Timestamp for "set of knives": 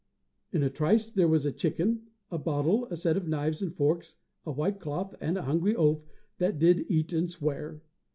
2.97-3.61